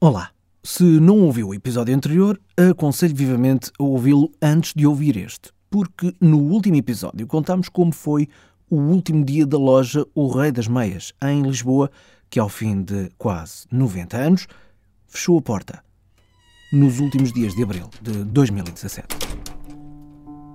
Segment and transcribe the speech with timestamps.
[0.00, 0.30] Olá!
[0.62, 6.14] Se não ouviu o episódio anterior, aconselho vivamente a ouvi-lo antes de ouvir este, porque
[6.20, 8.28] no último episódio contámos como foi
[8.70, 11.90] o último dia da loja O Rei das Meias, em Lisboa,
[12.30, 14.46] que ao fim de quase 90 anos
[15.08, 15.82] fechou a porta
[16.72, 19.08] nos últimos dias de abril de 2017.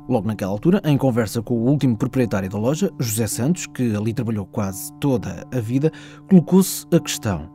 [0.08, 4.14] Logo naquela altura, em conversa com o último proprietário da loja, José Santos, que ali
[4.14, 5.92] trabalhou quase toda a vida,
[6.30, 7.53] colocou-se a questão: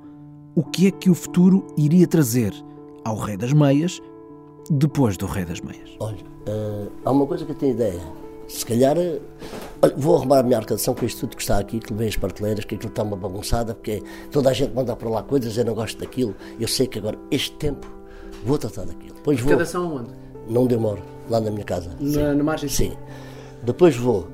[0.58, 2.52] o que é que o futuro iria trazer
[3.04, 4.02] ao Rei das Meias
[4.68, 5.96] depois do Rei das Meias?
[6.00, 8.00] Olha, uh, há uma coisa que eu tenho ideia.
[8.48, 9.20] Se calhar uh,
[9.96, 12.64] vou arrumar a minha arcação com isto tudo que está aqui, que levei as prateleiras,
[12.64, 14.02] que aquilo está uma bagunçada, porque
[14.32, 16.34] toda a gente manda para lá coisas, eu não gosto daquilo.
[16.58, 17.86] Eu sei que agora, este tempo,
[18.44, 19.14] vou tratar daquilo.
[19.14, 19.52] Depois vou.
[19.52, 20.10] Escadação onde?
[20.48, 21.92] Não demoro, lá na minha casa.
[22.00, 22.94] Na, na margem Sim.
[23.62, 24.26] Depois vou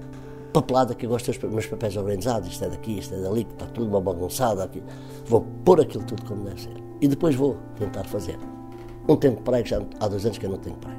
[0.54, 3.52] papelada que eu gosto dos meus papéis organizados, isto é daqui, isto é dali, que
[3.54, 4.80] está tudo uma bagunçada aqui.
[5.26, 6.76] Vou pôr aquilo tudo como deve ser.
[7.00, 8.38] E depois vou tentar fazer.
[9.08, 10.98] Um tempo de praia, que já há dois anos que eu não tenho praia.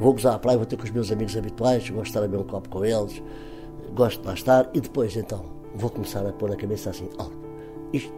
[0.00, 2.22] Vou gozar a praia, vou ter com os meus amigos habituais, gosto de estar a
[2.22, 3.22] beber um copo com eles,
[3.94, 7.28] gosto de lá estar, e depois então vou começar a pôr na cabeça assim, ó,
[7.92, 8.12] isto,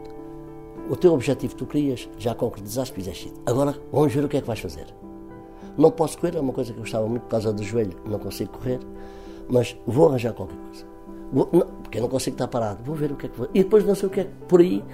[0.89, 3.41] o teu objetivo que tu querias, já concretizaste, fizeste isto.
[3.45, 4.87] Agora vamos ver o que é que vais fazer.
[5.77, 8.19] Não posso correr, é uma coisa que eu gostava muito por causa do joelho, não
[8.19, 8.81] consigo correr,
[9.49, 10.87] mas vou arranjar qualquer coisa.
[11.33, 13.49] Vou, não, porque eu não consigo estar parado, vou ver o que é que vou.
[13.53, 14.85] E depois não sei o que é que por aí,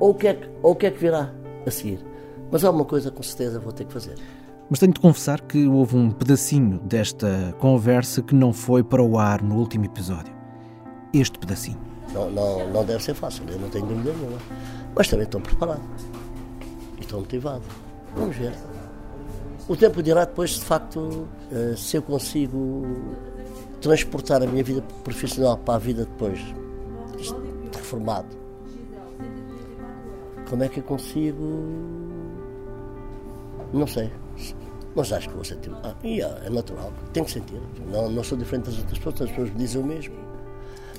[0.00, 1.32] ou o que é que, ou o que, é que virá
[1.66, 2.04] a seguir.
[2.50, 4.14] Mas há uma coisa com certeza vou ter que fazer.
[4.70, 9.18] Mas tenho de confessar que houve um pedacinho desta conversa que não foi para o
[9.18, 10.32] ar no último episódio.
[11.12, 11.78] Este pedacinho.
[12.12, 14.38] Não, não, não deve ser fácil, eu não tenho dúvida nenhuma.
[14.94, 15.82] Mas também estou preparado.
[16.98, 17.62] E estou motivado.
[18.14, 18.52] Vamos ver.
[19.66, 22.86] O tempo dirá depois, de facto, eh, se eu consigo
[23.80, 28.36] transportar a minha vida profissional para a vida depois de reformado.
[30.48, 31.44] Como é que eu consigo?
[33.72, 34.10] Não sei.
[34.94, 35.70] Mas acho que vou sentir.
[35.82, 37.60] Ah, yeah, é natural, tenho que sentir.
[37.92, 40.14] Não, não sou diferente das outras pessoas, as pessoas me dizem o mesmo.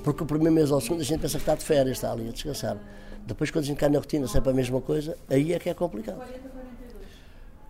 [0.03, 2.29] Porque o primeiro mês ao segundo a gente pensa que está de férias, está ali
[2.29, 2.77] a descansar.
[3.25, 5.73] Depois, quando a gente cai na rotina, sempre a mesma coisa, aí é que é
[5.73, 6.21] complicado.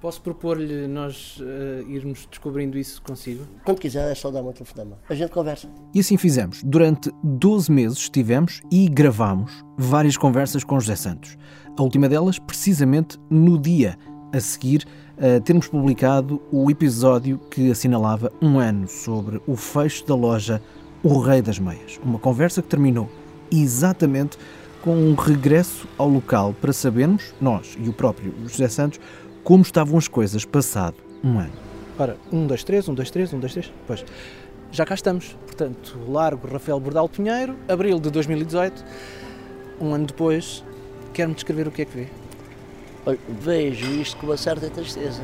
[0.02, 3.46] Posso propor-lhe nós uh, irmos descobrindo isso consigo?
[3.66, 4.98] Quando quiser, é só dar uma telefonema.
[5.10, 5.70] A gente conversa.
[5.94, 6.64] E assim fizemos.
[6.64, 11.38] Durante 12 meses estivemos e gravámos várias conversas com José Santos.
[11.78, 13.98] A última delas, precisamente no dia
[14.32, 14.86] a seguir
[15.18, 20.62] a termos publicado o episódio que assinalava um ano sobre o fecho da loja
[21.04, 22.00] O Rei das Meias.
[22.02, 23.09] Uma conversa que terminou
[23.52, 24.38] exatamente
[24.82, 29.00] com um regresso ao local para sabermos, nós e o próprio José Santos,
[29.50, 31.52] como estavam as coisas passado um ano.
[31.98, 33.74] Ora, um, dois, três, um, dois, três, um, dois, três.
[33.88, 34.06] Pois,
[34.72, 35.36] já cá estamos.
[35.44, 38.86] Portanto, Largo Rafael Bordal Pinheiro, abril de 2018.
[39.82, 40.64] Um ano depois,
[41.16, 42.08] quer-me descrever o que é que vê?
[43.08, 45.24] Olha, vejo isto com uma certa tristeza.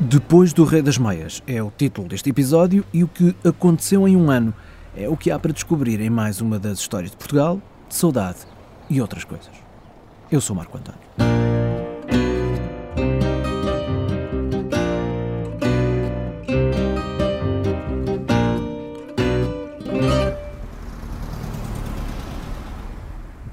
[0.00, 4.16] Depois do Rei das Meias é o título deste episódio e o que aconteceu em
[4.16, 4.54] um ano
[4.96, 8.38] é o que há para descobrir em mais uma das histórias de Portugal, de saudade
[8.88, 9.50] e outras coisas.
[10.30, 11.00] Eu sou Marco António.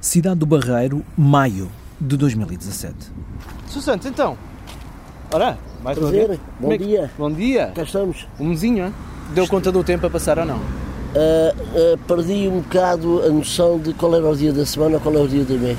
[0.01, 2.93] Cidade do Barreiro, maio de 2017.
[3.67, 4.37] Sussanto, então.
[5.31, 6.39] Ora, mais uma Prazer, vez.
[6.59, 7.11] bom é que- dia.
[7.17, 7.71] Bom dia.
[7.73, 8.27] Cá estamos.
[8.39, 8.93] Um mesinho, hein?
[9.33, 10.59] Deu conta do tempo a passar ou não?
[11.15, 15.01] Ah, ah, perdi um bocado a noção de qual era o dia da semana ou
[15.01, 15.77] qual é o dia do mês.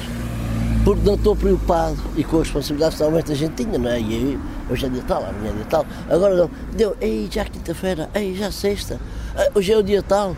[0.85, 3.99] Porque não estou preocupado e com as responsabilidades que normalmente a gente tinha, não é?
[4.01, 4.39] E aí,
[4.71, 5.87] hoje é dia tal, amanhã é dia tal.
[6.11, 6.51] Agora não.
[6.77, 9.01] Deu, ei, já quinta-feira, ei, já sexta,
[9.35, 10.37] ah, hoje é o dia tal.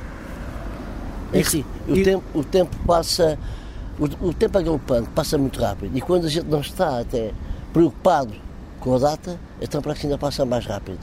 [1.32, 3.36] É E- assim, o, e- tempo, o tempo passa,
[3.98, 5.96] o, o tempo é galopante, passa muito rápido.
[5.96, 7.32] E quando a gente não está até
[7.72, 8.32] preocupado
[8.78, 11.00] com a data, então parece que ainda passa mais rápido.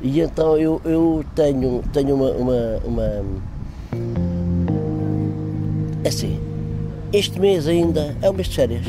[0.00, 3.24] E então eu, eu tenho, tenho uma, uma, uma.
[6.04, 6.38] É assim,
[7.12, 8.86] este mês ainda é um mês de férias.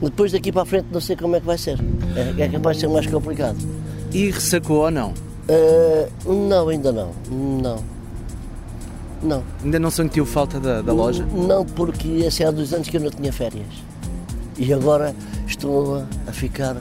[0.00, 1.78] Depois daqui para a frente não sei como é que vai ser.
[2.14, 3.58] É, é capaz de ser mais complicado.
[4.12, 5.12] E ressacou ou não?
[5.48, 7.10] Ah, não, ainda não.
[7.30, 7.84] Não.
[9.22, 9.42] Não.
[9.64, 11.26] Ainda não sentiu falta da, da loja?
[11.34, 13.66] Não, porque assim, há dois anos que eu não tinha férias.
[14.56, 15.14] E agora
[15.46, 16.76] estou a, a ficar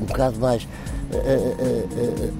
[0.00, 0.66] um bocado mais
[1.14, 2.32] eh, eh, eh, eh,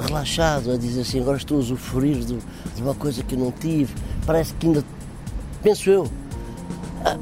[0.00, 2.38] relaxado, a dizer assim, agora estou a usufruir de,
[2.76, 3.92] de uma coisa que não tive.
[4.26, 4.84] Parece que ainda,
[5.62, 6.08] penso eu,
[7.04, 7.16] ah,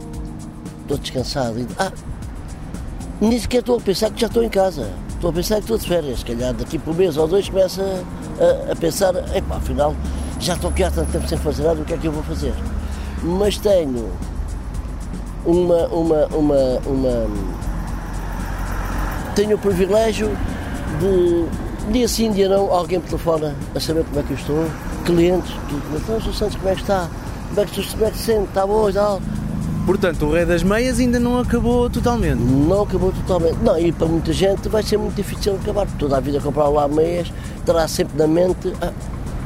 [0.82, 1.66] estou descansado.
[1.78, 1.92] Ah,
[3.20, 4.90] nem sequer estou a pensar que já estou em casa.
[5.08, 6.18] Estou a pensar que estou de férias.
[6.18, 7.82] Se calhar daqui por um mês ou dois começa
[8.38, 9.94] a, a pensar, epá, afinal,
[10.38, 12.22] já estou aqui há tanto tempo sem fazer nada, o que é que eu vou
[12.22, 12.52] fazer?
[13.22, 14.10] Mas tenho
[15.46, 17.26] uma, uma, uma, uma
[19.34, 20.30] tenho o privilégio
[21.00, 24.66] de dia sim, dia não, alguém me telefona a saber como é que eu estou,
[25.04, 27.08] clientes, tudo, então, o Santos, como é que está?
[27.48, 28.44] Como é que, como é que se sente?
[28.44, 29.20] Está bom e tal?
[29.86, 32.40] Portanto, o Rei das Meias ainda não acabou totalmente.
[32.40, 33.58] Não acabou totalmente.
[33.62, 36.68] Não, e para muita gente vai ser muito difícil acabar, porque toda a vida comprar
[36.68, 37.32] lá meias
[37.64, 38.92] terá sempre na mente ah,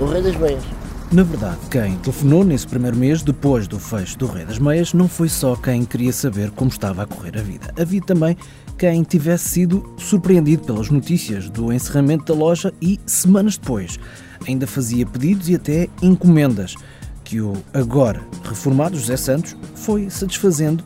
[0.01, 0.80] o Rei das Meias.
[1.13, 5.09] Na verdade, quem telefonou nesse primeiro mês, depois do fecho do Rei das Meias, não
[5.09, 7.75] foi só quem queria saber como estava a correr a vida.
[7.77, 8.37] Havia também
[8.79, 13.99] quem tivesse sido surpreendido pelas notícias do encerramento da loja e, semanas depois,
[14.47, 16.77] ainda fazia pedidos e até encomendas
[17.25, 20.85] que o agora reformado José Santos foi satisfazendo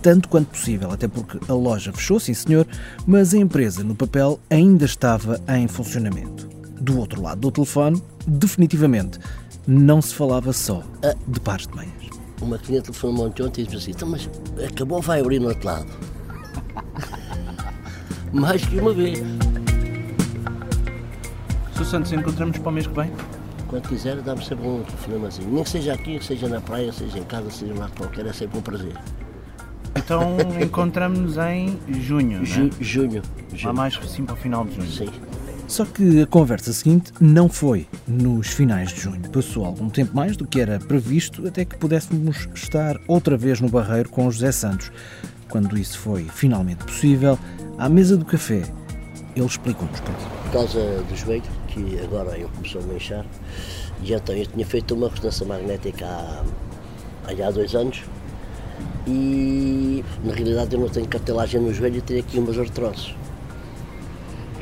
[0.00, 2.66] tanto quanto possível, até porque a loja fechou, sim senhor,
[3.06, 6.48] mas a empresa no papel ainda estava em funcionamento.
[6.80, 9.18] Do outro lado do telefone, definitivamente,
[9.66, 10.82] não se falava só
[11.26, 11.92] de pares de meias.
[12.40, 14.28] Uma cliente telefonou ontem e disse assim: então, mas
[14.64, 15.86] acabou, vai abrir no outro lado.
[18.32, 19.18] Mais que uma vez.
[21.74, 21.84] Sr.
[21.84, 23.10] Santos, encontramos para o mês que vem?
[23.68, 25.50] Quando quiser, dá-me sempre um telefonemazinho.
[25.50, 28.58] Nem que seja aqui, seja na praia, seja em casa, seja lá qualquer, é sempre
[28.58, 28.94] um prazer.
[29.96, 32.70] Então encontramos-nos em junho, Ju, né?
[32.80, 33.22] junho.
[33.22, 33.74] Lá junho.
[33.74, 34.90] mais assim para o final de junho.
[34.90, 35.08] Sim.
[35.68, 39.20] Só que a conversa seguinte não foi nos finais de junho.
[39.30, 43.68] Passou algum tempo mais do que era previsto até que pudéssemos estar outra vez no
[43.68, 44.92] Barreiro com José Santos.
[45.48, 47.36] Quando isso foi finalmente possível,
[47.78, 48.62] à mesa do café,
[49.34, 50.24] ele explicou-nos porquê.
[50.44, 53.26] Por causa do joelho, que agora eu começou a me inchar,
[54.02, 56.44] e então eu tinha feito uma ressonância magnética há,
[57.28, 58.04] há dois anos
[59.06, 63.14] e na realidade eu não tenho cartelagem no joelho e tenho aqui umas artroses.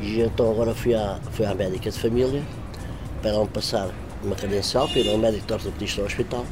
[0.01, 2.43] E então agora fui à, fui à médica de família
[3.21, 3.89] para ela me passar
[4.23, 6.45] uma credencial, fui ao médico de ortopedista do hospital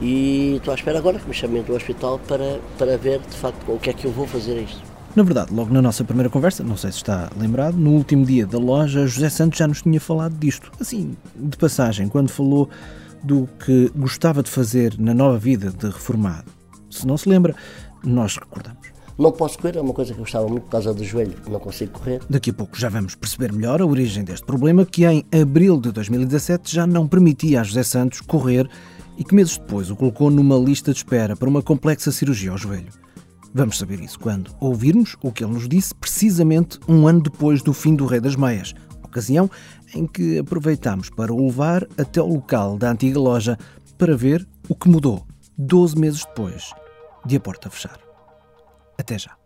[0.00, 3.72] e estou à espera agora que me chamem do hospital para, para ver de facto
[3.72, 4.82] o que é que eu vou fazer a isto.
[5.16, 8.46] Na verdade, logo na nossa primeira conversa, não sei se está lembrado, no último dia
[8.46, 10.70] da loja, José Santos já nos tinha falado disto.
[10.78, 12.68] Assim, de passagem, quando falou
[13.22, 16.52] do que gostava de fazer na nova vida de reformado.
[16.90, 17.54] Se não se lembra,
[18.04, 18.97] nós recordamos.
[19.18, 21.58] Não posso correr, é uma coisa que eu gostava muito por causa do joelho, não
[21.58, 22.20] consigo correr.
[22.30, 25.90] Daqui a pouco já vamos perceber melhor a origem deste problema que em abril de
[25.90, 28.70] 2017 já não permitia a José Santos correr
[29.16, 32.58] e que meses depois o colocou numa lista de espera para uma complexa cirurgia ao
[32.58, 32.92] joelho.
[33.52, 37.72] Vamos saber isso quando ouvirmos o que ele nos disse precisamente um ano depois do
[37.72, 38.72] fim do Rei das Meias,
[39.02, 39.50] ocasião
[39.96, 43.58] em que aproveitámos para o levar até o local da antiga loja
[43.96, 45.26] para ver o que mudou
[45.56, 46.72] 12 meses depois
[47.26, 48.07] de a porta fechar.
[48.98, 49.36] Até já.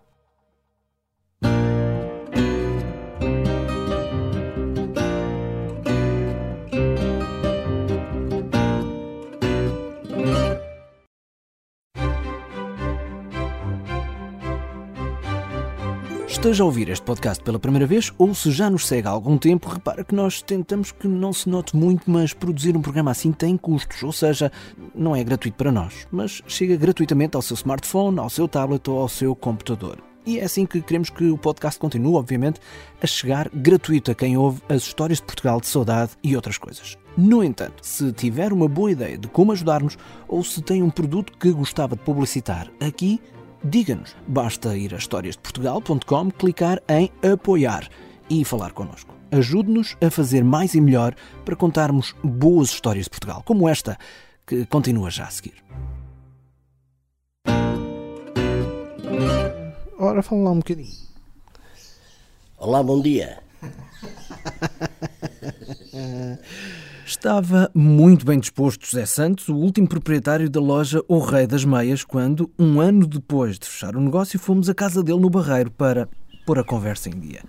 [16.42, 19.38] Esteja a ouvir este podcast pela primeira vez ou se já nos segue há algum
[19.38, 23.30] tempo, repara que nós tentamos que não se note muito, mas produzir um programa assim
[23.30, 24.50] tem custos, ou seja,
[24.92, 28.98] não é gratuito para nós, mas chega gratuitamente ao seu smartphone, ao seu tablet ou
[28.98, 29.98] ao seu computador.
[30.26, 32.58] E é assim que queremos que o podcast continue, obviamente,
[33.00, 36.98] a chegar gratuito a quem ouve as histórias de Portugal de saudade e outras coisas.
[37.16, 41.32] No entanto, se tiver uma boa ideia de como ajudar-nos ou se tem um produto
[41.38, 43.20] que gostava de publicitar aqui,
[43.64, 44.16] diga-nos.
[44.26, 47.88] Basta ir a historiasdeportugal.com, clicar em apoiar
[48.28, 49.14] e falar connosco.
[49.30, 51.14] Ajude-nos a fazer mais e melhor
[51.44, 53.98] para contarmos boas histórias de Portugal, como esta,
[54.46, 55.54] que continua já a seguir.
[59.98, 60.92] Ora, fala lá um bocadinho.
[62.58, 63.41] Olá, bom dia.
[67.14, 72.02] Estava muito bem disposto José Santos, o último proprietário da loja O Rei das Meias,
[72.02, 76.08] quando, um ano depois de fechar o negócio, fomos à casa dele no Barreiro para
[76.46, 77.42] pôr a conversa em dia.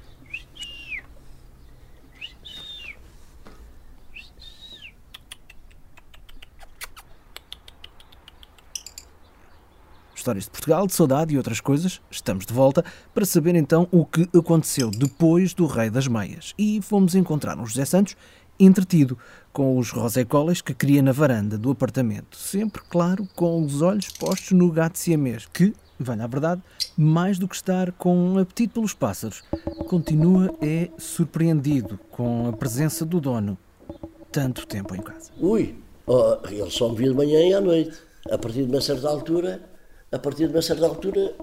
[10.13, 12.01] Histórias de Portugal, de saudade e outras coisas.
[12.11, 16.53] Estamos de volta para saber então o que aconteceu depois do Rei das Meias.
[16.57, 18.17] E fomos encontrar um José Santos
[18.59, 19.17] entretido
[19.53, 24.51] com os rosécolas que cria na varanda do apartamento, sempre, claro, com os olhos postos
[24.51, 26.61] no gato siamês, que, vale a verdade,
[26.97, 29.43] mais do que estar com um apetite pelos pássaros,
[29.87, 33.57] continua é surpreendido com a presença do dono
[34.31, 35.31] tanto tempo em casa.
[35.39, 35.75] Ui,
[36.07, 37.95] oh, ele só me via de manhã e à noite.
[38.31, 39.61] A partir de uma certa altura,
[40.11, 41.35] a partir de uma certa altura,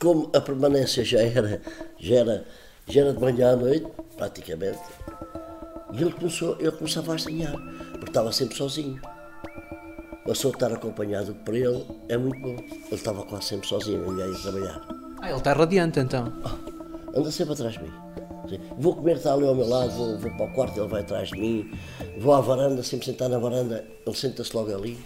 [0.00, 1.62] como a permanência já era,
[1.98, 2.44] já era,
[2.88, 4.80] já era de manhã à noite, praticamente,
[5.92, 7.52] e ele, começou, ele começava a estranhar.
[7.92, 9.00] porque estava sempre sozinho.
[10.22, 12.56] A pessoa estar acompanhado por ele é muito bom.
[12.56, 14.80] Ele estava quase sempre sozinho, ninguém ia trabalhar.
[15.20, 16.32] Ah, ele está radiante então.
[17.14, 17.92] Anda sempre atrás de mim.
[18.78, 21.28] Vou comer, está ali ao meu lado, vou, vou para o quarto, ele vai atrás
[21.28, 21.70] de mim.
[22.18, 24.98] Vou à varanda, sempre sentar na varanda, ele senta-se logo ali.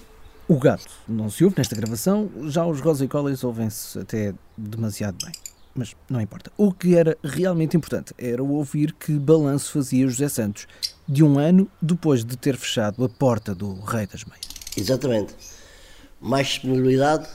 [0.49, 5.35] O gato não se ouve nesta gravação, já os Rosicolis ouvem-se até demasiado bem.
[5.77, 6.51] Mas não importa.
[6.57, 10.67] O que era realmente importante era ouvir que balanço fazia José Santos
[11.07, 14.47] de um ano depois de ter fechado a porta do Rei das Meias.
[14.77, 15.35] Exatamente.
[16.21, 17.29] Mais disponibilidade,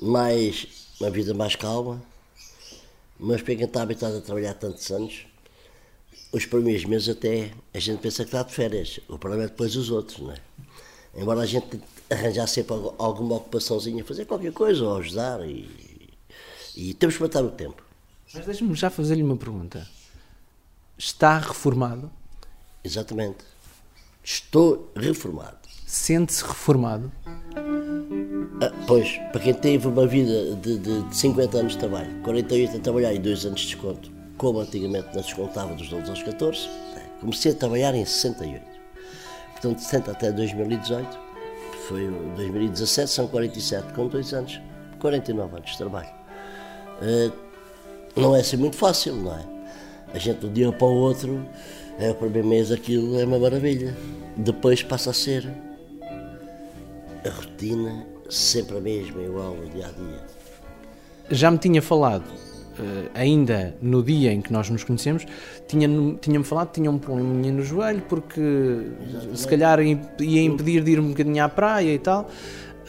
[0.00, 0.66] mais
[1.00, 2.00] uma vida mais calma,
[3.18, 5.26] mas para quem está habituado a trabalhar tantos anos,
[6.32, 9.00] os primeiros meses até a gente pensa que está de férias.
[9.08, 10.36] O problema é depois os outros, não é?
[11.16, 15.89] Embora a gente arranjar sempre alguma ocupaçãozinha, fazer qualquer coisa ou ajudar e,
[16.76, 17.82] e temos que matar o tempo.
[18.32, 19.86] Mas deixe-me já fazer-lhe uma pergunta.
[20.96, 22.10] Está reformado?
[22.84, 23.38] Exatamente.
[24.22, 25.58] Estou reformado.
[25.86, 27.10] Sente-se reformado?
[28.62, 32.76] Ah, pois, para quem teve uma vida de, de, de 50 anos de trabalho, 48
[32.76, 36.68] a trabalhar e 2 anos de desconto, como antigamente não descontava dos 12 aos 14,
[37.20, 38.62] comecei a trabalhar em 68.
[39.52, 41.18] Portanto, de 60 até 2018,
[41.88, 44.60] foi 2017, são 47, com 2 anos,
[45.00, 46.19] 49 anos de trabalho.
[47.00, 47.32] Uh,
[48.16, 49.44] não é assim muito fácil, não é?
[50.12, 51.44] A gente de um dia para o outro,
[51.98, 53.96] é o primeiro mês aquilo é uma maravilha.
[54.36, 55.48] Depois passa a ser
[57.24, 60.20] a rotina sempre a mesma, igual no dia a dia.
[61.30, 65.26] Já me tinha falado, uh, ainda no dia em que nós nos conhecemos,
[65.68, 69.38] tinha-me tinha falado que tinha um probleminha no joelho porque Exatamente.
[69.38, 72.28] se calhar ia impedir de ir um bocadinho à praia e tal.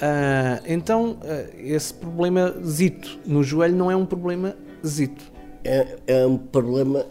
[0.01, 4.55] Uh, então, uh, esse problema zito no joelho não é um problema
[4.85, 5.31] zito.
[5.63, 7.05] É, é um problema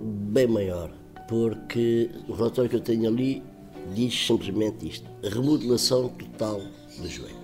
[0.00, 0.92] bem maior,
[1.28, 3.42] porque o relatório que eu tenho ali
[3.92, 6.60] diz simplesmente isto: remodelação total
[6.98, 7.34] do joelho.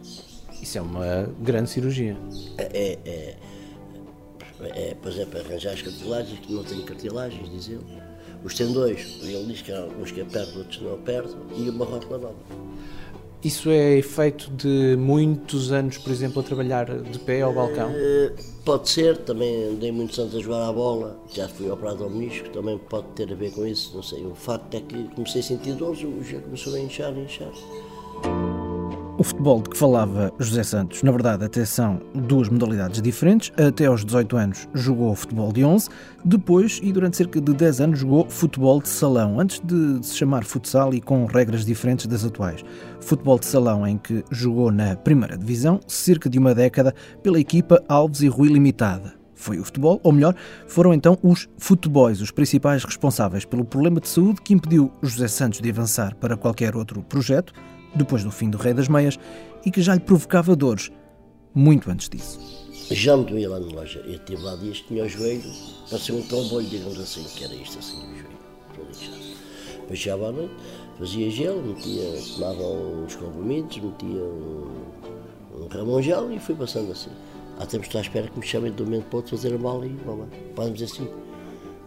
[0.63, 2.17] Isso é uma grande cirurgia.
[2.59, 3.37] É, é,
[4.61, 7.85] é, por exemplo, arranjar as cartilagens, que não tenho cartilagens, diz ele.
[8.45, 12.19] Os tendões, ele diz que há uns que apertam, outros não apertam, e uma rótula
[12.19, 12.37] nova.
[13.43, 17.91] Isso é efeito de muitos anos, por exemplo, a trabalhar de pé ao balcão?
[17.95, 18.33] É,
[18.67, 22.51] pode ser, também andei muitos anos a jogar à bola, já fui operado ao menisco,
[22.51, 24.27] também pode ter a ver com isso, não sei.
[24.27, 28.50] O facto é que comecei a sentir dores, já começou a inchar, a inchar.
[29.21, 33.53] O futebol de que falava José Santos, na verdade, até são duas modalidades diferentes.
[33.55, 35.91] Até aos 18 anos jogou futebol de 11,
[36.25, 40.43] depois e durante cerca de 10 anos jogou futebol de salão, antes de se chamar
[40.43, 42.65] futsal e com regras diferentes das atuais.
[42.99, 47.85] Futebol de salão em que jogou na primeira divisão, cerca de uma década, pela equipa
[47.91, 49.13] Alves e Rui Limitada.
[49.35, 50.35] Foi o futebol, ou melhor,
[50.67, 55.61] foram então os futeboys os principais responsáveis pelo problema de saúde que impediu José Santos
[55.61, 57.53] de avançar para qualquer outro projeto,
[57.95, 59.19] depois do fim do Rei das Meias,
[59.65, 60.91] e que já lhe provocava dores
[61.55, 62.39] muito antes disso.
[62.91, 64.01] Já me doía lá na loja.
[64.01, 65.51] Eu estive lá dias, tinha o joelho,
[65.89, 70.55] parecia um trombolho, digamos assim, que era isto assim, o joelho, chegava à noite,
[70.99, 72.05] fazia gelo, metia,
[72.35, 74.71] tomava uns comprimidos, metia um,
[75.55, 77.11] um ramon gel e fui passando assim.
[77.59, 79.87] Há tempos estou à espera que me chamem de momento para outro fazer a mala
[79.87, 79.97] e,
[80.55, 81.09] vamos dizer assim,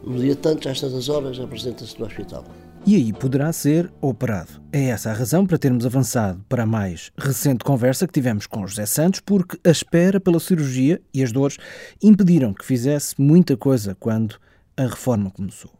[0.03, 2.43] no dia tanto, às tantas horas, apresenta-se no hospital
[2.85, 4.61] e aí poderá ser operado.
[4.71, 8.67] É essa a razão para termos avançado para a mais recente conversa que tivemos com
[8.67, 11.57] José Santos, porque a espera pela cirurgia e as dores
[12.01, 14.35] impediram que fizesse muita coisa quando
[14.75, 15.71] a reforma começou.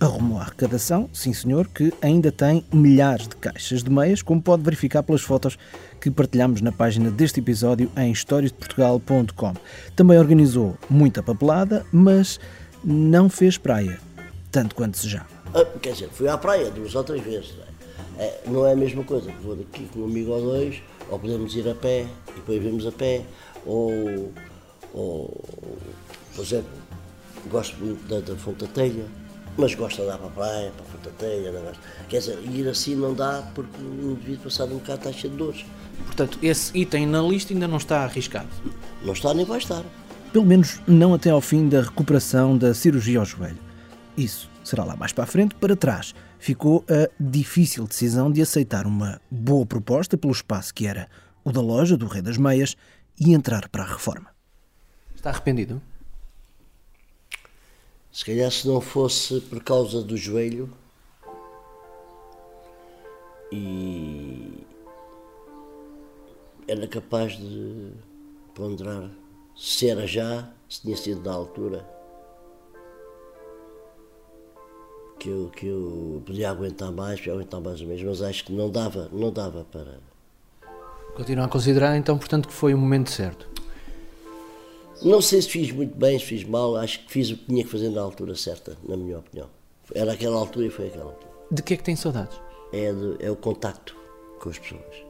[0.00, 4.62] Arrumou a arrecadação, sim senhor, que ainda tem milhares de caixas de meias, como pode
[4.62, 5.58] verificar pelas fotos
[6.00, 9.54] que partilhamos na página deste episódio em historiasdeportugal.com.
[9.96, 12.38] Também organizou muita papelada, mas
[12.84, 13.98] não fez praia,
[14.52, 15.37] tanto quanto desejava.
[15.54, 17.54] Ah, quer dizer, fui à praia duas ou três vezes.
[17.56, 17.78] Não é?
[18.18, 21.18] é, não é a mesma coisa que vou daqui com um amigo ou dois, ou
[21.18, 23.24] podemos ir a pé e depois vemos a pé,
[23.64, 24.32] ou,
[24.92, 25.44] ou
[26.34, 26.70] por exemplo,
[27.50, 29.04] gosto muito da, da Fonte da Telha,
[29.56, 31.80] mas gosto de andar para a praia, para a Fonte da Telha, não gosto.
[32.08, 35.38] Quer dizer, ir assim não dá porque o indivíduo passado um bocado está cheio de
[35.38, 35.64] dores.
[36.04, 38.48] Portanto, esse item na lista ainda não está arriscado?
[39.02, 39.84] Não está nem vai estar.
[40.32, 43.58] Pelo menos não até ao fim da recuperação da cirurgia ao joelho.
[44.16, 46.14] Isso será lá mais para a frente, para trás.
[46.38, 51.08] Ficou a difícil decisão de aceitar uma boa proposta pelo espaço que era
[51.44, 52.76] o da loja do Rei das Meias
[53.18, 54.28] e entrar para a reforma.
[55.14, 55.80] Está arrependido?
[58.12, 60.70] Se calhar se não fosse por causa do joelho
[63.50, 64.64] e
[66.66, 67.92] era capaz de
[68.54, 69.10] ponderar
[69.56, 71.97] se era já, se tinha sido da altura
[75.18, 78.52] que eu, que eu podia aguentar mais, podia aguentar mais ou menos, mas acho que
[78.52, 79.98] não dava, não dava para.
[81.14, 83.48] Continua a considerar então, portanto, que foi o momento certo.
[85.02, 87.64] Não sei se fiz muito bem, se fiz mal, acho que fiz o que tinha
[87.64, 89.48] que fazer na altura certa, na minha opinião.
[89.94, 91.32] Era aquela altura e foi aquela altura.
[91.50, 92.38] De que é que tem saudades?
[92.72, 93.96] É, é o contacto
[94.40, 95.08] com as pessoas.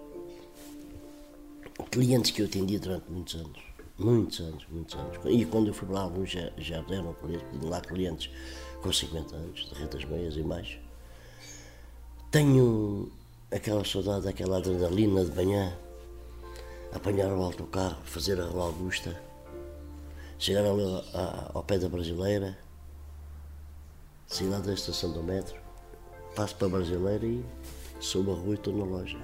[1.91, 3.69] Clientes que eu atendi durante muitos anos.
[3.99, 5.19] Muitos anos, muitos anos.
[5.27, 8.31] E quando eu fui lá, alguns já, já eram clientes, lá clientes
[8.83, 10.79] com 50 anos, de rentas meias e mais.
[12.31, 13.11] Tenho
[13.51, 15.77] aquela saudade, aquela adrenalina de manhã,
[16.93, 19.21] apanhar o autocarro, fazer a Rua Augusta,
[20.39, 20.83] chegar ali
[21.55, 22.57] ao, pé da Brasileira,
[24.27, 25.57] sair da estação do metro,
[26.35, 27.45] passo para a Brasileira e
[28.01, 29.19] subo a rua e estou na loja.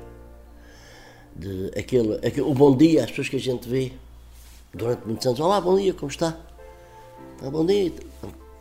[1.37, 3.93] De, aquele, aquele, o bom dia, as pessoas que a gente vê
[4.73, 6.39] durante muitos anos, olá, bom dia, como está?
[7.39, 7.93] Tá, bom dia,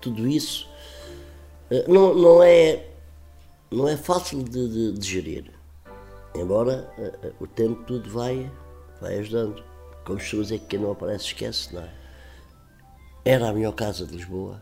[0.01, 0.67] tudo isso.
[1.73, 2.87] Eh, Não, não, é,
[3.71, 5.51] não é fácil de, de, de gerir,
[6.35, 8.51] embora eh, eh, o tempo tudo vai,
[9.01, 9.63] vai ajudando.
[10.05, 11.89] Como se dizer que quem não aparece esquece, não é?
[13.25, 14.61] Era a melhor casa de Lisboa,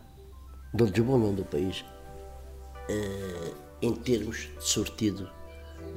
[0.74, 1.84] de Lisboa não do país,
[3.82, 5.30] em termos de sortido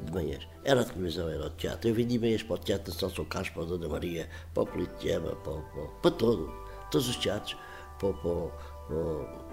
[0.05, 0.49] de manhãs.
[0.65, 1.89] Era a televisão, era o teatro.
[1.91, 4.67] Eu vendi meias para o teatro de São Carlos, para a Dona Maria, para o
[4.67, 6.51] Politeama, para, para, para todo,
[6.91, 7.55] todos os teatros,
[7.99, 8.49] para, para,
[8.89, 9.44] para,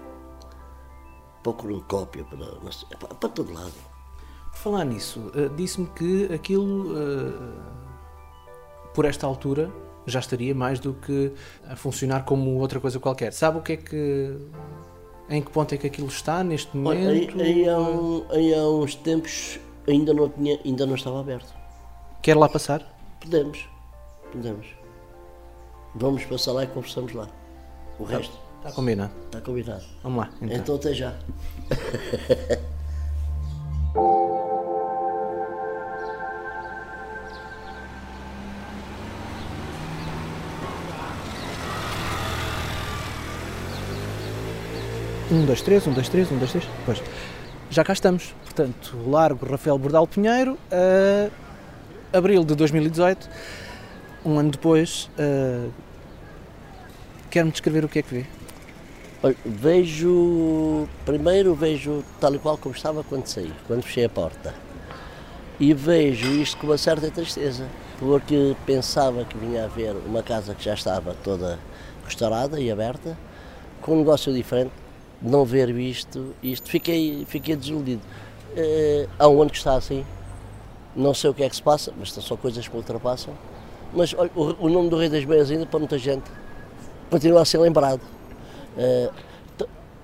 [1.42, 2.46] para o Coroncópio, para,
[2.98, 3.72] para, para todo lado.
[4.50, 7.32] Por falar nisso, eh, disse-me que aquilo, eh,
[8.94, 9.70] por esta altura,
[10.06, 11.32] já estaria mais do que
[11.68, 13.32] a funcionar como outra coisa qualquer.
[13.32, 14.36] Sabe o que é que.
[15.30, 17.40] Em que ponto é que aquilo está neste Olha, aí, momento?
[17.40, 19.58] aí há um- aí há uns tempos
[19.88, 21.54] ainda não, tinha, ainda não estava aberto.
[22.20, 22.84] Quer lá passar?
[23.20, 23.66] Podemos,
[24.30, 24.66] podemos.
[25.94, 27.28] Vamos passar lá e conversamos lá.
[27.98, 29.12] O resto Está combinado.
[29.26, 29.84] está combinado.
[30.04, 30.30] Vamos lá.
[30.40, 30.56] Então.
[30.56, 31.12] Então até já.
[45.30, 46.68] Um, dois, três, um, dois, três, um, dois, três.
[46.84, 47.02] Pois.
[47.70, 48.34] Já cá estamos.
[48.44, 50.58] Portanto, Largo Rafael Bordal Pinheiro,
[52.12, 53.28] a abril de 2018,
[54.26, 55.08] um ano depois.
[55.18, 55.68] eh,
[57.30, 58.26] Quer-me descrever o que é que vê?
[59.44, 60.88] Vejo.
[61.04, 64.52] Primeiro vejo tal e qual como estava quando saí, quando fechei a porta.
[65.60, 67.68] E vejo isto com uma certa tristeza,
[68.00, 71.58] porque pensava que vinha a haver uma casa que já estava toda
[72.04, 73.16] restaurada e aberta,
[73.80, 74.72] com um negócio diferente,
[75.20, 78.02] não ver isto, isto fiquei, fiquei desiludido.
[78.56, 80.04] Eh, há um ano que está assim,
[80.96, 83.34] não sei o que é que se passa, mas são só coisas que me ultrapassam.
[83.94, 86.24] Mas olha, o, o nome do Rei das Meias ainda para muita gente
[87.08, 88.00] continua a ser lembrado.
[88.76, 89.10] Eh,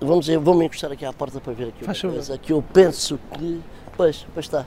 [0.01, 2.15] vamos dizer, vou-me encostar aqui à porta para ver aqui Faz uma favor.
[2.25, 3.61] coisa que eu penso que.
[3.97, 4.65] Pois, pois está.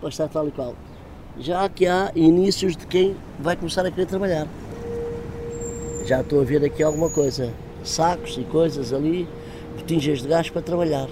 [0.00, 0.74] Pois está tal e qual.
[1.38, 4.46] Já que há inícios de quem vai começar a querer trabalhar.
[6.06, 7.52] Já estou a ver aqui alguma coisa.
[7.82, 9.28] Sacos e coisas ali,
[9.76, 11.08] botijas de gás para trabalhar.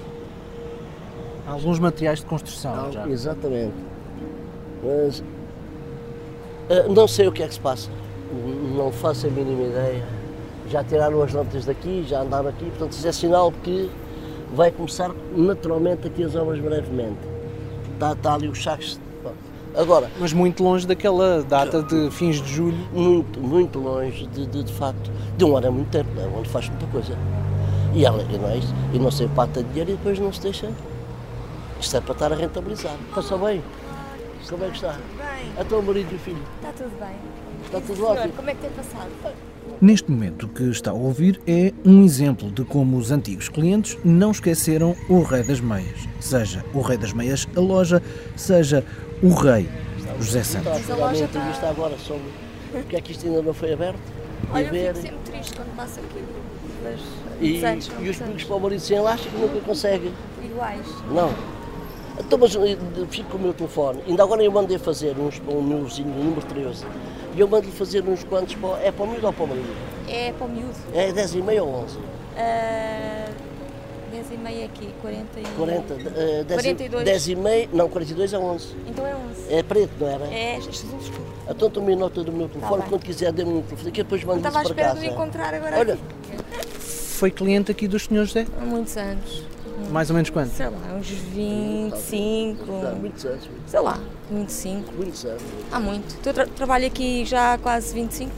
[1.47, 2.93] Alguns materiais de construção.
[2.93, 3.07] já.
[3.09, 3.75] Exatamente.
[4.83, 5.23] Mas
[6.71, 7.91] eh, não sei o que é que se passa.
[8.77, 10.05] Não faço a mínima ideia.
[10.69, 13.91] Já tiraram as lâmpadas daqui, já andaram aqui, portanto isso é sinal que
[14.55, 17.19] vai começar naturalmente aqui as obras brevemente.
[17.95, 18.99] Está, está ali os sacos.
[19.75, 22.77] Agora, Mas muito longe daquela data de fins de julho.
[22.93, 25.11] muito, muito longe de, de, de facto.
[25.37, 26.27] De um ano é muito tempo, não é?
[26.39, 27.17] onde faz muita coisa.
[27.95, 28.75] E, ela, e não é isso?
[28.93, 30.71] E não se empata dinheiro e depois não se deixa.
[31.81, 32.95] Isto é para estar a rentabilizar.
[33.15, 33.63] Passou bem?
[34.49, 34.93] Como é que está?
[34.93, 36.43] Bem, A teu marido e o filho?
[36.57, 37.17] está tudo bem.
[37.65, 38.33] Está tudo Senhor, ótimo.
[38.35, 39.11] como é que tem passado?
[39.81, 44.31] Neste momento que está a ouvir é um exemplo de como os antigos clientes não
[44.33, 46.09] esqueceram o Rei das Meias.
[46.21, 48.03] Seja o Rei das Meias a loja,
[48.37, 48.85] seja
[49.23, 49.69] o Rei
[50.21, 50.69] José Santos.
[50.73, 52.25] Mas a loja está- agora sobre
[52.73, 53.99] porque é que isto ainda não foi aberto.
[54.53, 54.95] Olha, e eu ver.
[54.95, 56.23] fico sempre triste quando passo aqui.
[56.83, 57.01] Mas
[57.41, 60.13] E, e os pingos para o marido sem elástico nunca consegue.
[60.45, 60.87] Iguais.
[61.13, 61.33] Não.
[62.19, 62.67] Então, mas eu
[63.11, 64.03] fico com o meu telefone.
[64.07, 66.85] Ainda agora eu mandei fazer uns para o meu vizinho, o número 13.
[67.35, 69.49] E eu mando-lhe fazer uns quantos para, o- é para o miúdo ou para o
[69.49, 69.69] marido?
[70.09, 70.75] É para o miúdo.
[70.95, 71.99] É 10 e meia ou 11?
[72.37, 73.29] Ah,
[74.13, 75.43] 10 e meia aqui, 40 e...
[75.57, 77.05] 40, eh, 10, e- 42.
[77.05, 78.69] 10 e meia, não, 42 é 11.
[78.87, 79.55] Então é 11.
[79.55, 80.25] É preto, não era?
[80.27, 80.99] É, escuro.
[81.49, 82.91] Então tome nota do meu telefone, bem.
[82.91, 85.01] quando quiser dê-me um telefone, que depois mando Estava à isso para espera casa.
[85.01, 86.43] de me encontrar agora Olha, aqui.
[86.79, 88.25] Foi cliente aqui do Sr.
[88.27, 88.47] José?
[88.61, 89.45] Há muitos anos.
[89.91, 90.51] Mais ou menos quanto?
[90.55, 92.87] Sei lá, uns 25.
[92.87, 93.99] há muitos anos, Sei lá,
[94.31, 94.93] 25.
[94.93, 95.43] muitos anos.
[95.71, 96.17] Há muito.
[96.27, 98.31] Eu tra- trabalho aqui já há quase 25.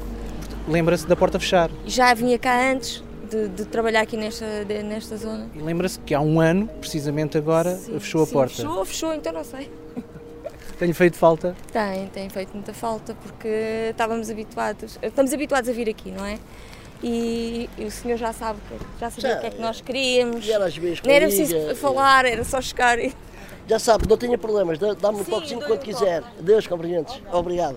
[0.69, 1.71] Lembra-se da porta fechar.
[1.87, 5.47] Já vinha cá antes de, de trabalhar aqui nesta, de- nesta zona.
[5.55, 8.55] E lembra-se que há um ano, precisamente agora, Sim, fechou a sim, porta.
[8.55, 9.71] Fechou, fechou, então não sei.
[10.79, 11.55] Tenho feito falta.
[11.73, 16.37] Tem, tem feito muita falta porque estávamos habituados, estamos habituados a vir aqui, não é?
[17.07, 19.81] E, e o senhor já sabe, que- já sabia Já, o que é que nós
[19.83, 20.47] queríamos.
[20.47, 23.15] E era às vezes Não era preciso falar, era só chegar e.
[23.69, 26.23] Já sabe, não tenha problemas, dá- dá-me um toquezinho quando um quiser.
[26.41, 27.21] Deus, compreendes?
[27.31, 27.77] Obrigado.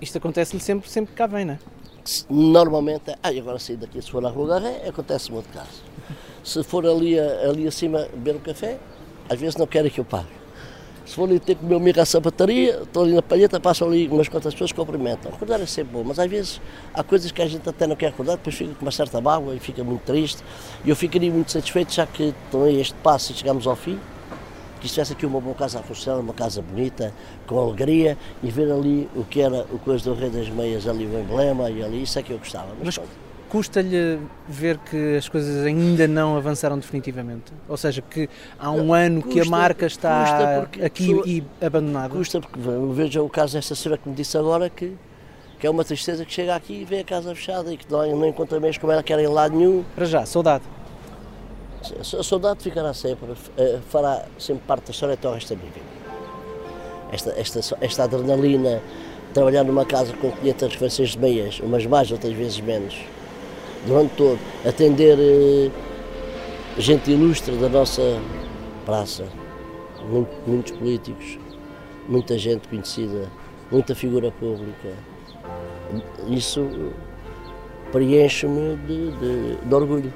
[0.00, 1.58] Isto acontece-lhe sempre, sempre que cá vem, não é?
[2.30, 5.82] Normalmente, ah, agora sair daqui, se for à Rua Garré, acontece muito caso.
[6.42, 8.78] Se for ali, ali acima beber um café,
[9.28, 10.39] às vezes não querem que eu pague.
[11.04, 13.88] Se for ali ter com o meu amigo à sapataria, estou ali na palheta, passam
[13.88, 15.32] ali umas quantas pessoas cumprimentam.
[15.32, 16.60] Acordar é sempre bom, mas às vezes
[16.94, 19.54] há coisas que a gente até não quer acordar, depois fica com uma certa mágoa
[19.54, 20.42] e fica muito triste.
[20.84, 23.98] E eu ficaria muito satisfeito, já que tomei este passo e chegamos ao fim,
[24.80, 27.12] que estivesse aqui uma boa casa a funcionar, uma casa bonita,
[27.46, 31.06] com alegria, e ver ali o que era o coisa do Rei das Meias, ali
[31.06, 32.68] o emblema, e ali, isso é que eu gostava.
[32.82, 33.29] Mas, Mas.
[33.50, 37.52] Custa-lhe ver que as coisas ainda não avançaram definitivamente?
[37.68, 41.44] Ou seja, que há um ano que a custa- marca está custa aqui pessoa- e
[41.60, 42.08] abandonada?
[42.14, 44.96] Custa porque eu vejo o caso desta senhora que me disse agora que,
[45.58, 48.16] que é uma tristeza que chega aqui e vê a casa fechada e que não,
[48.16, 49.84] não encontra meios como ela quer em lado nenhum.
[49.94, 50.64] Para já, saudade.
[52.00, 55.72] A saudade ficará sempre, eh, fará sempre parte da história até o resto da minha
[55.72, 55.86] vida.
[57.12, 58.80] Esta, esta, esta adrenalina,
[59.34, 62.96] trabalhar numa casa com 500 referências de meias, umas mais, outras vezes menos,
[63.86, 65.70] durante todo, atender eh,
[66.78, 68.02] gente ilustre da nossa
[68.86, 69.24] praça,
[70.08, 71.38] muito- muitos políticos,
[72.08, 73.28] muita gente conhecida,
[73.70, 74.88] muita figura pública.
[76.28, 76.66] Isso
[77.92, 80.12] preenche-me de, de- de orgulho.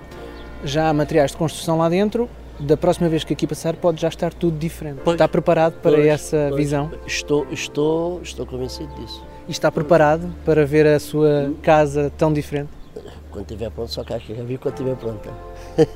[0.64, 2.28] Já há materiais de construção lá dentro.
[2.58, 5.00] Da próxima vez que aqui passar, pode já estar tudo diferente.
[5.04, 5.14] Pois.
[5.16, 6.56] Está preparado para Pois, essa pois.
[6.56, 6.88] visão?
[7.04, 9.24] Estou, estou, estou convencido disso.
[9.48, 12.70] E está preparado para ver a sua casa tão diferente?
[13.34, 15.28] Quando estiver pronto, só cá que já vi quando estiver pronta.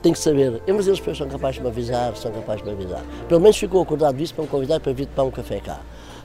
[0.00, 0.62] Tenho que saber.
[0.66, 3.04] Mas eles depois são capazes de me avisar, são capazes de me avisar.
[3.28, 5.80] Pelo menos ficou acordado disso para me convidar para vir tomar um café cá.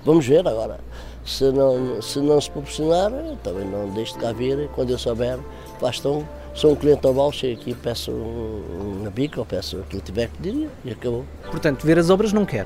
[0.06, 0.80] Vamos ver agora.
[1.26, 3.12] Se não se, não se proporcionar,
[3.44, 4.70] também não deixo de cá vir.
[4.70, 5.40] Quando eu souber,
[5.82, 6.26] basta um.
[6.54, 10.28] Sou um cliente normal, chego aqui, peço um, uma bica ou peço aquilo que tiver
[10.30, 11.26] que pedir e acabou.
[11.50, 12.66] Portanto, ver as obras não quer.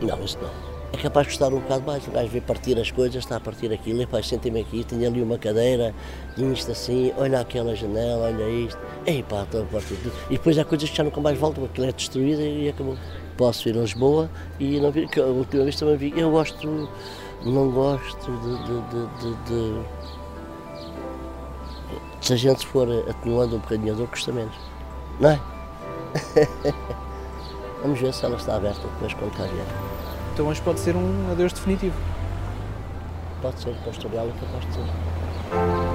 [0.00, 0.69] Não, isso não.
[0.92, 2.06] É capaz de custar um bocado mais.
[2.06, 5.06] O gajo vê partir as coisas, está a partir aquilo, e pá, sentei-me aqui, tenho
[5.06, 5.94] ali uma cadeira,
[6.36, 10.12] isto assim, olha aquela janela, olha isto, ei pá, estou a partir tudo.
[10.28, 12.96] E depois há coisas que já nunca mais voltam, aquilo é destruído e acabou.
[13.36, 16.88] Posso vir a Lisboa e não que a última vez também vi, eu gosto,
[17.44, 18.56] não gosto de.
[18.58, 19.44] de, de, de-
[19.80, 20.00] de-
[22.20, 24.54] se a gente for atenuando um bocadinho a dor, custa menos.
[25.18, 25.40] Não é?
[27.82, 29.66] Vamos ver se ela está aberta depois quando cá vier.
[30.32, 31.96] Então hoje pode ser um adeus definitivo.
[33.42, 35.89] Pode ser, para historial é capaz de ser.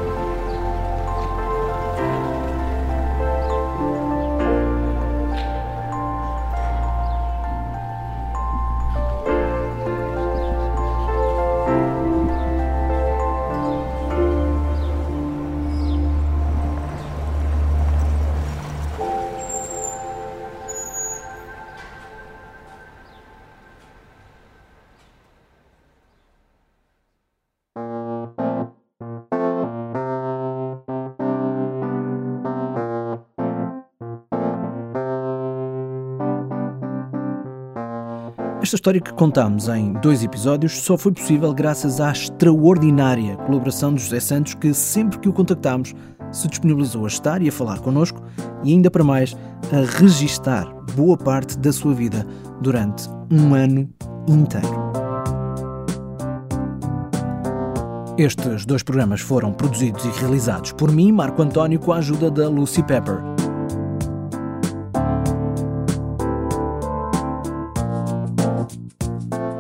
[38.66, 44.02] Esta história que contamos em dois episódios só foi possível graças à extraordinária colaboração de
[44.02, 45.94] José Santos, que sempre que o contactámos
[46.32, 48.24] se disponibilizou a estar e a falar connosco
[48.64, 49.38] e ainda para mais
[49.72, 52.26] a registar boa parte da sua vida
[52.60, 53.88] durante um ano
[54.28, 54.92] inteiro.
[58.18, 62.50] Estes dois programas foram produzidos e realizados por mim, Marco António, com a ajuda da
[62.50, 63.35] Lucy Pepper.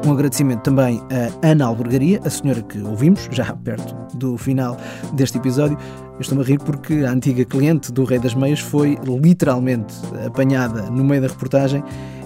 [0.05, 4.77] Um agradecimento também a Ana Albergaria, a senhora que ouvimos, já perto do final
[5.13, 5.75] deste episódio.
[6.13, 10.83] Eu estou-me a rir porque a antiga cliente do Rei das Meias foi literalmente apanhada
[10.91, 11.83] no meio da reportagem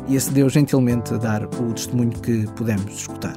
[0.10, 3.36] e acedeu gentilmente a dar o testemunho que pudemos escutar.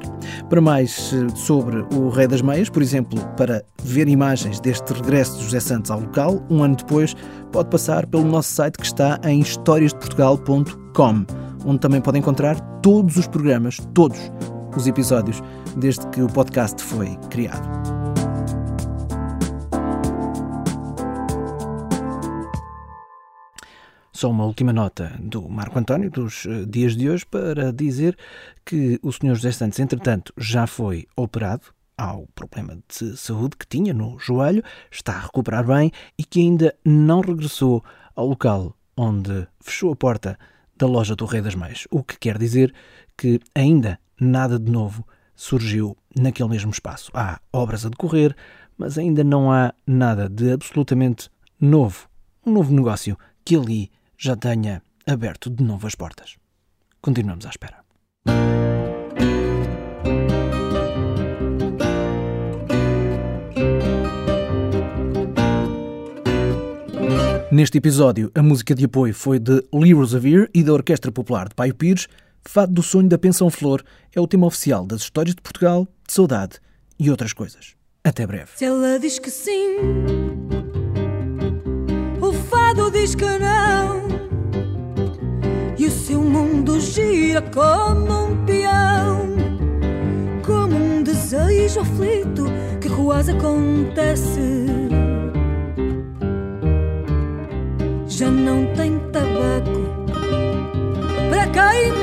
[0.49, 5.37] Para mais eh, sobre o Rei das Meias, por exemplo, para ver imagens deste regresso
[5.37, 7.15] de José Santos ao local, um ano depois,
[7.51, 13.27] pode passar pelo nosso site que está em historiasdeportugal.com onde também pode encontrar todos os
[13.27, 14.19] programas, todos
[14.75, 15.41] os episódios,
[15.77, 17.67] desde que o podcast foi criado.
[24.11, 28.17] Só uma última nota do Marco António dos eh, dias de hoje para dizer
[28.63, 29.35] que o Sr.
[29.35, 31.63] José Santos, entretanto, já foi operado
[31.97, 36.73] ao problema de saúde que tinha no joelho, está a recuperar bem e que ainda
[36.85, 37.83] não regressou
[38.15, 40.37] ao local onde fechou a porta
[40.83, 42.73] da loja do Rei das Meias, o que quer dizer
[43.17, 47.09] que ainda nada de novo surgiu naquele mesmo espaço.
[47.13, 48.35] Há obras a decorrer,
[48.77, 52.09] mas ainda não há nada de absolutamente novo,
[52.45, 56.35] um novo negócio que ali já tenha aberto de novo as portas.
[57.01, 57.77] Continuamos à espera.
[67.53, 71.53] Neste episódio, a música de apoio foi de Lee Rosevere e da Orquestra Popular de
[71.53, 72.07] Paio Pires.
[72.43, 76.13] Fado do Sonho da Pensão Flor é o tema oficial das histórias de Portugal, de
[76.13, 76.59] saudade
[76.97, 77.75] e outras coisas.
[78.03, 78.49] Até breve.
[78.55, 79.77] Se ela diz que sim,
[82.19, 84.07] o fado diz que não.
[85.77, 89.27] E o seu mundo gira como um peão,
[90.43, 92.45] como um desejo aflito
[92.81, 95.02] que quase acontece.
[98.15, 100.05] Já não tem tabaco.
[101.31, 102.02] Para queimar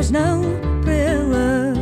[0.00, 0.40] mas não
[0.82, 1.74] para ela.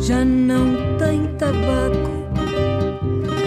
[0.00, 2.10] Já não tem tabaco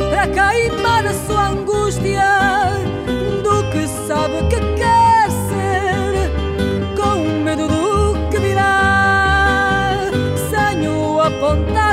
[0.10, 2.24] para queimar a sua angústia
[3.44, 6.32] do que sabe que quer ser,
[6.96, 9.98] com medo do que dirá,
[10.50, 11.85] sem o apontar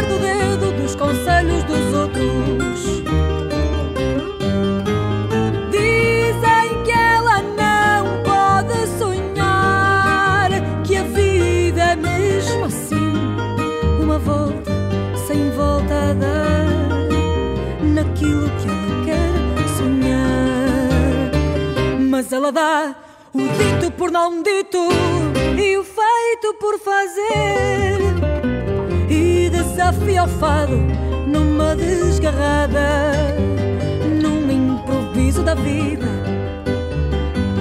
[22.33, 22.95] ela dá
[23.35, 24.79] o dito por não dito
[25.59, 27.99] e o feito por fazer.
[29.09, 30.77] E desafia o fado
[31.27, 33.12] numa desgarrada,
[34.21, 36.09] num improviso da vida.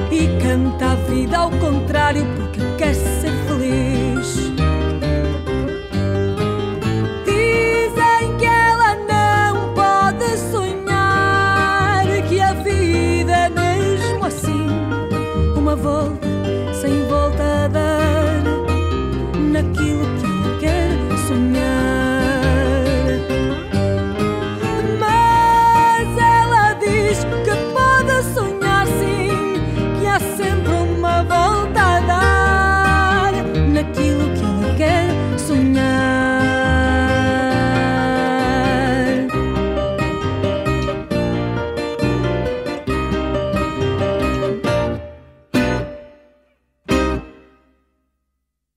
[0.09, 2.25] E canta a vida ao contrário